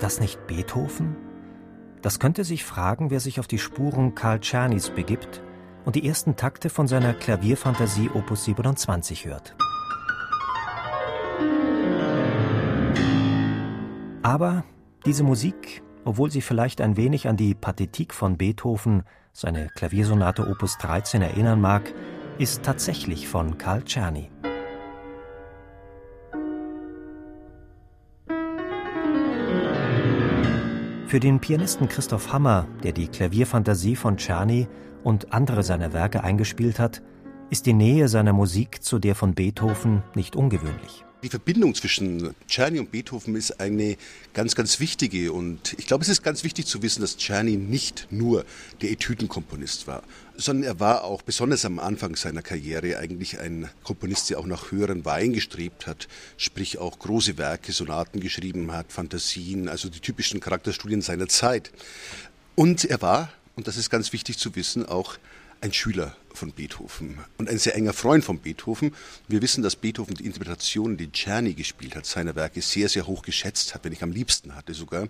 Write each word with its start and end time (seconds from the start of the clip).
Ist 0.00 0.14
das 0.16 0.20
nicht 0.20 0.46
Beethoven? 0.46 1.14
Das 2.00 2.18
könnte 2.18 2.42
sich 2.42 2.64
fragen, 2.64 3.10
wer 3.10 3.20
sich 3.20 3.38
auf 3.38 3.46
die 3.46 3.58
Spuren 3.58 4.14
Karl 4.14 4.40
Czernys 4.40 4.88
begibt 4.88 5.42
und 5.84 5.94
die 5.94 6.08
ersten 6.08 6.36
Takte 6.36 6.70
von 6.70 6.88
seiner 6.88 7.12
Klavierfantasie 7.12 8.08
Opus 8.14 8.46
27 8.46 9.26
hört. 9.26 9.54
Aber 14.22 14.64
diese 15.04 15.22
Musik, 15.22 15.82
obwohl 16.06 16.30
sie 16.30 16.40
vielleicht 16.40 16.80
ein 16.80 16.96
wenig 16.96 17.28
an 17.28 17.36
die 17.36 17.54
Pathetik 17.54 18.14
von 18.14 18.38
Beethoven, 18.38 19.02
seine 19.34 19.68
Klaviersonate 19.68 20.48
Opus 20.48 20.78
13 20.78 21.20
erinnern 21.20 21.60
mag, 21.60 21.92
ist 22.38 22.62
tatsächlich 22.62 23.28
von 23.28 23.58
Karl 23.58 23.82
Czerny. 23.82 24.30
Für 31.10 31.18
den 31.18 31.40
Pianisten 31.40 31.88
Christoph 31.88 32.32
Hammer, 32.32 32.68
der 32.84 32.92
die 32.92 33.08
Klavierfantasie 33.08 33.96
von 33.96 34.16
Czerny 34.16 34.68
und 35.02 35.32
andere 35.32 35.64
seiner 35.64 35.92
Werke 35.92 36.22
eingespielt 36.22 36.78
hat, 36.78 37.02
ist 37.50 37.66
die 37.66 37.72
Nähe 37.72 38.06
seiner 38.06 38.32
Musik 38.32 38.84
zu 38.84 39.00
der 39.00 39.16
von 39.16 39.34
Beethoven 39.34 40.04
nicht 40.14 40.36
ungewöhnlich. 40.36 41.04
Die 41.22 41.28
Verbindung 41.28 41.74
zwischen 41.74 42.34
Czerny 42.48 42.78
und 42.78 42.92
Beethoven 42.92 43.34
ist 43.34 43.60
eine 43.60 43.98
ganz, 44.32 44.54
ganz 44.54 44.80
wichtige. 44.80 45.32
Und 45.32 45.74
ich 45.76 45.86
glaube, 45.86 46.02
es 46.02 46.08
ist 46.08 46.22
ganz 46.22 46.44
wichtig 46.44 46.64
zu 46.64 46.82
wissen, 46.82 47.02
dass 47.02 47.18
Czerny 47.18 47.56
nicht 47.56 48.06
nur 48.10 48.46
der 48.80 48.90
Etüdenkomponist 48.90 49.86
war, 49.86 50.02
sondern 50.36 50.64
er 50.64 50.80
war 50.80 51.04
auch 51.04 51.20
besonders 51.20 51.66
am 51.66 51.78
Anfang 51.78 52.16
seiner 52.16 52.40
Karriere 52.40 52.96
eigentlich 52.96 53.38
ein 53.38 53.68
Komponist, 53.84 54.30
der 54.30 54.38
auch 54.38 54.46
nach 54.46 54.70
höheren 54.70 55.04
Wein 55.04 55.34
gestrebt 55.34 55.86
hat, 55.86 56.08
sprich 56.38 56.78
auch 56.78 56.98
große 56.98 57.36
Werke, 57.36 57.72
Sonaten 57.72 58.20
geschrieben 58.20 58.72
hat, 58.72 58.90
Fantasien, 58.90 59.68
also 59.68 59.90
die 59.90 60.00
typischen 60.00 60.40
Charakterstudien 60.40 61.02
seiner 61.02 61.28
Zeit. 61.28 61.70
Und 62.54 62.86
er 62.86 63.02
war, 63.02 63.30
und 63.56 63.66
das 63.66 63.76
ist 63.76 63.90
ganz 63.90 64.14
wichtig 64.14 64.38
zu 64.38 64.56
wissen, 64.56 64.86
auch 64.86 65.18
ein 65.60 65.72
Schüler 65.72 66.16
von 66.32 66.52
Beethoven 66.52 67.18
und 67.38 67.48
ein 67.48 67.58
sehr 67.58 67.74
enger 67.74 67.92
Freund 67.92 68.24
von 68.24 68.38
Beethoven. 68.38 68.94
Wir 69.28 69.42
wissen, 69.42 69.62
dass 69.62 69.76
Beethoven 69.76 70.14
die 70.14 70.24
Interpretationen, 70.24 70.96
die 70.96 71.10
Czerny 71.12 71.54
gespielt 71.54 71.96
hat, 71.96 72.06
seiner 72.06 72.34
Werke 72.34 72.62
sehr, 72.62 72.88
sehr 72.88 73.06
hoch 73.06 73.22
geschätzt 73.22 73.74
hat, 73.74 73.84
wenn 73.84 73.92
ich 73.92 74.02
am 74.02 74.12
liebsten 74.12 74.54
hatte 74.54 74.72
sogar. 74.72 75.08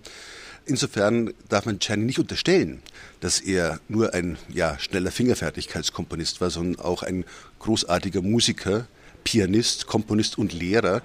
Insofern 0.67 1.33
darf 1.49 1.67
man 1.67 1.79
Czerny 1.79 2.05
nicht 2.05 2.19
unterstellen, 2.19 2.83
dass 3.21 3.41
er 3.41 3.81
nur 3.89 4.15
ein 4.15 4.39
ja, 4.49 4.79
schneller 4.79 5.11
Fingerfertigkeitskomponist 5.11 6.41
war, 6.41 6.51
sondern 6.51 6.85
auch 6.85 7.03
ein 7.03 7.25
großartiger 7.59 8.23
Musiker, 8.23 8.87
Pianist, 9.25 9.87
Komponist 9.87 10.39
und 10.39 10.53
Lehrer, 10.53 11.03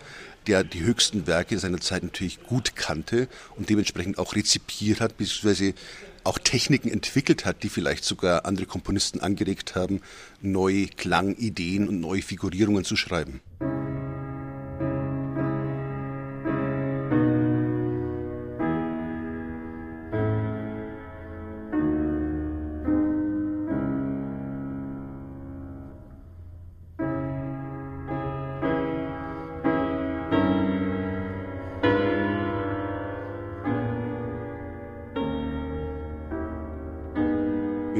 der 0.47 0.63
die 0.63 0.81
höchsten 0.81 1.27
Werke 1.27 1.57
seiner 1.59 1.79
Zeit 1.79 2.03
natürlich 2.03 2.43
gut 2.43 2.75
kannte 2.75 3.27
und 3.55 3.69
dementsprechend 3.69 4.17
auch 4.17 4.35
rezipiert 4.35 5.01
hat, 5.01 5.17
beziehungsweise 5.17 5.73
auch 6.23 6.39
Techniken 6.39 6.89
entwickelt 6.89 7.45
hat, 7.45 7.63
die 7.63 7.69
vielleicht 7.69 8.03
sogar 8.03 8.45
andere 8.45 8.65
Komponisten 8.65 9.19
angeregt 9.19 9.75
haben, 9.75 10.01
neue 10.41 10.87
Klangideen 10.87 11.87
und 11.87 11.99
neue 11.99 12.21
Figurierungen 12.21 12.83
zu 12.83 12.95
schreiben. 12.95 13.41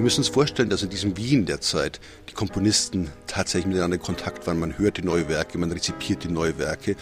Müssen 0.06 0.20
uns 0.20 0.28
vorstellen, 0.28 0.70
dass 0.70 0.84
in 0.84 0.90
diesem 0.92 1.18
Wien 1.18 1.48
der 1.48 1.62
Zeit 1.62 2.00
die 2.30 2.34
Komponisten 2.34 3.10
tatsächlich 3.26 3.66
miteinander 3.66 3.96
in 3.96 4.04
Kontakt 4.04 4.46
waren. 4.46 4.60
Man 4.60 4.78
hört 4.78 4.98
die 4.98 5.02
neue 5.02 5.28
Werke, 5.30 5.58
man 5.58 5.72
rezipiert 5.72 6.24
die 6.24 6.28
neue 6.28 6.60
Werke. 6.60 6.96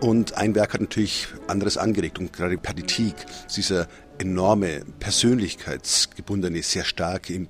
Und 0.00 0.32
ein 0.32 0.54
Werk 0.54 0.72
hat 0.72 0.80
natürlich 0.80 1.28
anderes 1.46 1.76
angeregt. 1.76 2.18
Und 2.18 2.32
gerade 2.32 2.56
Partitik, 2.56 3.14
dieser 3.54 3.86
enorme, 4.16 4.80
persönlichkeitsgebundene, 4.98 6.62
sehr 6.62 6.86
starke 6.86 7.48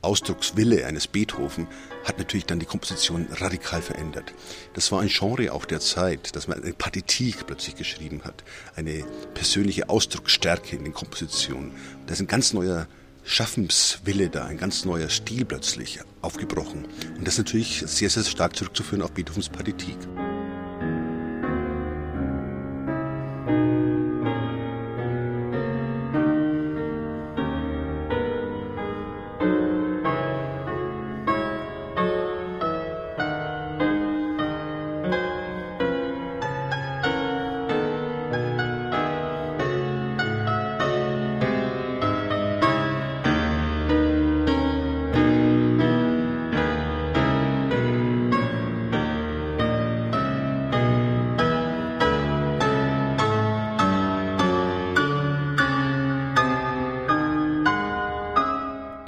Ausdruckswille 0.00 0.86
eines 0.86 1.08
Beethoven 1.08 1.66
hat 2.04 2.16
natürlich 2.16 2.46
dann 2.46 2.58
die 2.58 2.64
Komposition 2.64 3.26
radikal 3.30 3.82
verändert. 3.82 4.32
Das 4.72 4.90
war 4.92 5.02
ein 5.02 5.08
Genre 5.08 5.52
auch 5.52 5.66
der 5.66 5.80
Zeit, 5.80 6.34
dass 6.34 6.48
man 6.48 6.62
eine 6.62 6.72
Partitik 6.72 7.46
plötzlich 7.46 7.76
geschrieben 7.76 8.22
hat, 8.24 8.44
eine 8.76 9.04
persönliche 9.34 9.90
Ausdrucksstärke 9.90 10.74
in 10.74 10.84
den 10.84 10.94
Kompositionen. 10.94 11.72
Das 12.06 12.16
ist 12.16 12.22
ein 12.22 12.28
ganz 12.28 12.54
neuer 12.54 12.86
Schaffenswille 13.28 14.30
da, 14.30 14.46
ein 14.46 14.56
ganz 14.56 14.86
neuer 14.86 15.10
Stil 15.10 15.44
plötzlich 15.44 16.00
aufgebrochen. 16.22 16.86
Und 17.18 17.26
das 17.26 17.34
ist 17.34 17.38
natürlich 17.38 17.84
sehr, 17.86 18.08
sehr 18.08 18.24
stark 18.24 18.56
zurückzuführen 18.56 19.02
auf 19.02 19.12
Beethovens 19.12 19.50
Partitik. 19.50 19.96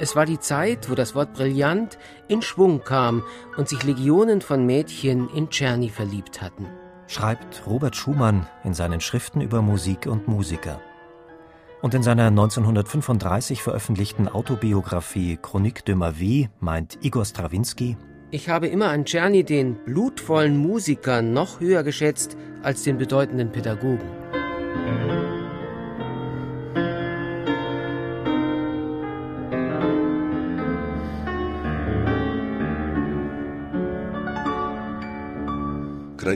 Es 0.01 0.15
war 0.15 0.25
die 0.25 0.39
Zeit, 0.39 0.89
wo 0.89 0.95
das 0.95 1.13
Wort 1.13 1.33
brillant 1.33 1.99
in 2.27 2.41
Schwung 2.41 2.83
kam 2.83 3.21
und 3.55 3.69
sich 3.69 3.83
Legionen 3.83 4.41
von 4.41 4.65
Mädchen 4.65 5.29
in 5.29 5.51
Czerny 5.51 5.89
verliebt 5.89 6.41
hatten. 6.41 6.65
Schreibt 7.05 7.67
Robert 7.67 7.95
Schumann 7.95 8.47
in 8.63 8.73
seinen 8.73 8.99
Schriften 8.99 9.41
über 9.41 9.61
Musik 9.61 10.07
und 10.07 10.27
Musiker. 10.27 10.81
Und 11.83 11.93
in 11.93 12.01
seiner 12.01 12.27
1935 12.27 13.61
veröffentlichten 13.61 14.27
Autobiografie 14.27 15.37
Chronique 15.39 15.85
de 15.85 15.93
ma 15.93 16.17
vie 16.17 16.49
meint 16.59 16.97
Igor 17.03 17.25
Strawinski, 17.25 17.95
Ich 18.31 18.49
habe 18.49 18.67
immer 18.67 18.89
an 18.89 19.05
Czerny 19.05 19.43
den 19.43 19.75
blutvollen 19.85 20.57
Musiker 20.57 21.21
noch 21.21 21.59
höher 21.59 21.83
geschätzt 21.83 22.37
als 22.63 22.81
den 22.81 22.97
bedeutenden 22.97 23.51
Pädagogen. 23.51 24.09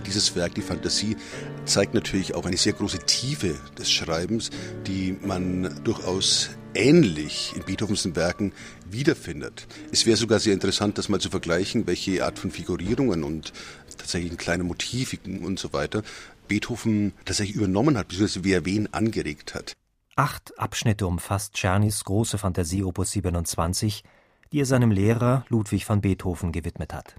Dieses 0.01 0.35
Werk, 0.35 0.55
die 0.55 0.61
Fantasie, 0.61 1.17
zeigt 1.65 1.93
natürlich 1.93 2.35
auch 2.35 2.45
eine 2.45 2.57
sehr 2.57 2.73
große 2.73 2.99
Tiefe 2.99 3.55
des 3.77 3.91
Schreibens, 3.91 4.49
die 4.87 5.17
man 5.21 5.83
durchaus 5.83 6.49
ähnlich 6.73 7.53
in 7.55 7.63
Beethovens 7.63 8.15
Werken 8.15 8.53
wiederfindet. 8.89 9.67
Es 9.91 10.05
wäre 10.05 10.17
sogar 10.17 10.39
sehr 10.39 10.53
interessant, 10.53 10.97
das 10.97 11.09
mal 11.09 11.19
zu 11.19 11.29
vergleichen, 11.29 11.87
welche 11.87 12.23
Art 12.25 12.37
von 12.37 12.51
Figurierungen 12.51 13.23
und 13.23 13.53
tatsächlich 13.97 14.37
kleine 14.37 14.63
Motiviken 14.63 15.39
und 15.39 15.57
so 15.59 15.73
weiter 15.73 16.03
Beethoven 16.47 17.13
tatsächlich 17.25 17.55
übernommen 17.55 17.97
hat, 17.97 18.09
beziehungsweise 18.09 18.43
wer 18.43 18.65
wen 18.65 18.93
angeregt 18.93 19.55
hat. 19.55 19.73
Acht 20.15 20.57
Abschnitte 20.59 21.07
umfasst 21.07 21.53
Czernys 21.53 22.03
große 22.03 22.37
Fantasie 22.37 22.83
Opus 22.83 23.11
27, 23.11 24.03
die 24.51 24.59
er 24.59 24.65
seinem 24.65 24.91
Lehrer 24.91 25.45
Ludwig 25.49 25.89
van 25.89 26.01
Beethoven 26.01 26.51
gewidmet 26.51 26.93
hat 26.93 27.15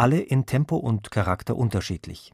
alle 0.00 0.18
in 0.18 0.46
Tempo 0.46 0.76
und 0.76 1.10
Charakter 1.10 1.54
unterschiedlich. 1.54 2.32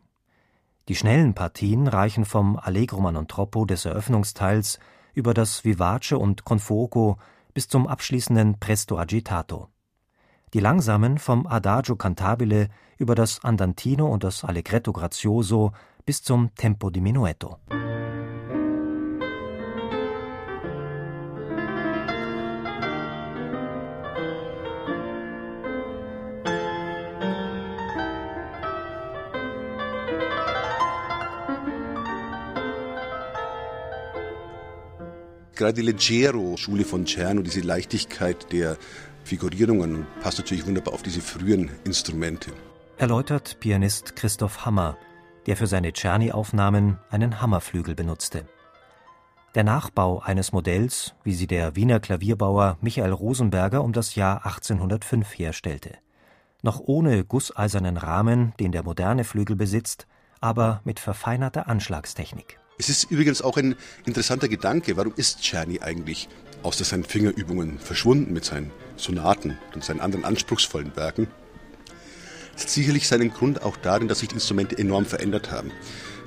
Die 0.86 0.94
schnellen 0.94 1.34
Partien 1.34 1.88
reichen 1.88 2.24
vom 2.24 2.56
Allegro 2.56 3.00
man 3.00 3.26
troppo 3.26 3.64
des 3.64 3.84
Eröffnungsteils 3.84 4.78
über 5.14 5.34
das 5.34 5.64
Vivace 5.64 6.12
und 6.12 6.44
Con 6.44 6.60
fuoco 6.60 7.18
bis 7.54 7.66
zum 7.66 7.88
abschließenden 7.88 8.60
Presto 8.60 8.96
agitato. 8.96 9.66
Die 10.54 10.60
langsamen 10.60 11.18
vom 11.18 11.48
Adagio 11.48 11.96
cantabile 11.96 12.68
über 12.98 13.16
das 13.16 13.42
Andantino 13.42 14.06
und 14.06 14.22
das 14.22 14.44
Allegretto 14.44 14.92
grazioso 14.92 15.72
bis 16.04 16.22
zum 16.22 16.54
Tempo 16.54 16.90
di 16.90 17.00
Gerade 35.56 35.72
die 35.72 35.82
Leggero-Schule 35.82 36.84
von 36.84 37.06
Czerno, 37.06 37.40
diese 37.40 37.60
Leichtigkeit 37.60 38.52
der 38.52 38.76
Figurierungen, 39.24 40.06
passt 40.20 40.36
natürlich 40.36 40.66
wunderbar 40.66 40.92
auf 40.92 41.02
diese 41.02 41.22
frühen 41.22 41.70
Instrumente. 41.84 42.52
Erläutert 42.98 43.58
Pianist 43.58 44.16
Christoph 44.16 44.66
Hammer, 44.66 44.98
der 45.46 45.56
für 45.56 45.66
seine 45.66 45.94
Czerny-Aufnahmen 45.94 46.98
einen 47.08 47.40
Hammerflügel 47.40 47.94
benutzte. 47.94 48.46
Der 49.54 49.64
Nachbau 49.64 50.18
eines 50.20 50.52
Modells, 50.52 51.14
wie 51.24 51.32
sie 51.32 51.46
der 51.46 51.74
Wiener 51.74 52.00
Klavierbauer 52.00 52.76
Michael 52.82 53.12
Rosenberger 53.12 53.82
um 53.82 53.94
das 53.94 54.14
Jahr 54.14 54.44
1805 54.44 55.38
herstellte. 55.38 55.94
Noch 56.60 56.80
ohne 56.80 57.24
gusseisernen 57.24 57.96
Rahmen, 57.96 58.52
den 58.60 58.72
der 58.72 58.82
moderne 58.82 59.24
Flügel 59.24 59.56
besitzt, 59.56 60.06
aber 60.38 60.82
mit 60.84 61.00
verfeinerter 61.00 61.66
Anschlagstechnik. 61.66 62.58
Es 62.78 62.90
ist 62.90 63.10
übrigens 63.10 63.40
auch 63.40 63.56
ein 63.56 63.74
interessanter 64.04 64.48
Gedanke, 64.48 64.96
warum 64.96 65.14
ist 65.16 65.40
Czerny 65.42 65.80
eigentlich 65.80 66.28
außer 66.62 66.84
seinen 66.84 67.04
Fingerübungen 67.04 67.78
verschwunden 67.78 68.32
mit 68.34 68.44
seinen 68.44 68.70
Sonaten 68.96 69.58
und 69.74 69.82
seinen 69.82 70.00
anderen 70.00 70.26
anspruchsvollen 70.26 70.94
Werken? 70.94 71.28
Es 72.54 72.62
hat 72.62 72.70
sicherlich 72.70 73.08
seinen 73.08 73.32
Grund 73.32 73.62
auch 73.62 73.76
darin, 73.76 74.08
dass 74.08 74.18
sich 74.18 74.28
die 74.28 74.34
Instrumente 74.34 74.76
enorm 74.76 75.06
verändert 75.06 75.50
haben. 75.50 75.70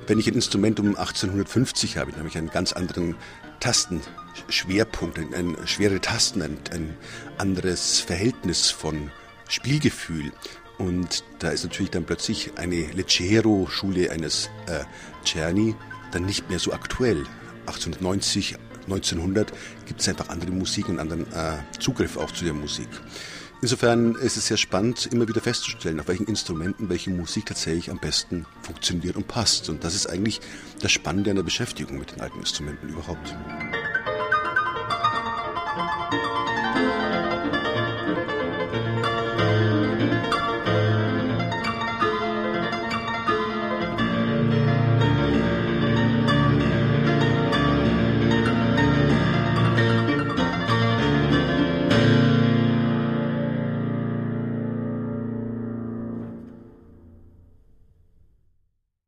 Wenn 0.06 0.18
ich 0.18 0.26
ein 0.26 0.34
Instrument 0.34 0.80
um 0.80 0.88
1850 0.96 1.96
habe, 1.96 2.10
dann 2.10 2.20
habe 2.20 2.28
ich 2.28 2.38
einen 2.38 2.50
ganz 2.50 2.72
anderen 2.72 3.14
Tastenschwerpunkt, 3.60 5.18
ein, 5.18 5.34
ein 5.34 5.56
schwere 5.66 6.00
Tasten, 6.00 6.42
ein, 6.42 6.58
ein 6.72 6.96
anderes 7.38 8.00
Verhältnis 8.00 8.70
von 8.70 9.12
Spielgefühl. 9.48 10.32
Und 10.78 11.22
da 11.38 11.50
ist 11.50 11.62
natürlich 11.62 11.90
dann 11.90 12.04
plötzlich 12.04 12.52
eine 12.56 12.86
Leggero-Schule 12.90 14.10
eines 14.10 14.50
äh, 14.66 14.84
Czerny 15.24 15.76
dann 16.10 16.24
nicht 16.24 16.48
mehr 16.48 16.58
so 16.58 16.72
aktuell. 16.72 17.24
1890, 17.66 18.56
1900 18.84 19.52
gibt 19.86 20.00
es 20.00 20.08
einfach 20.08 20.28
andere 20.28 20.50
Musik 20.50 20.88
und 20.88 20.98
anderen 20.98 21.30
äh, 21.32 21.58
Zugriff 21.78 22.16
auch 22.16 22.30
zu 22.30 22.44
der 22.44 22.54
Musik. 22.54 22.88
Insofern 23.62 24.14
ist 24.14 24.38
es 24.38 24.46
sehr 24.46 24.56
spannend, 24.56 25.06
immer 25.12 25.28
wieder 25.28 25.42
festzustellen, 25.42 26.00
auf 26.00 26.08
welchen 26.08 26.26
Instrumenten 26.26 26.88
welche 26.88 27.10
Musik 27.10 27.46
tatsächlich 27.46 27.90
am 27.90 27.98
besten 27.98 28.46
funktioniert 28.62 29.16
und 29.16 29.28
passt. 29.28 29.68
Und 29.68 29.84
das 29.84 29.94
ist 29.94 30.06
eigentlich 30.06 30.40
das 30.80 30.92
Spannende 30.92 31.30
an 31.30 31.36
der 31.36 31.42
Beschäftigung 31.42 31.98
mit 31.98 32.12
den 32.12 32.22
alten 32.22 32.38
Instrumenten 32.38 32.88
überhaupt. 32.88 33.36
Musik 35.76 36.29